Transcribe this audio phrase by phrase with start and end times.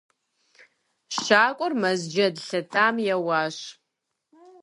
[1.21, 3.57] Щакӏуэр мэз джэд лъэтам еуащ.